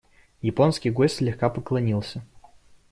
[0.41, 2.23] Японский гость слегка поклонился.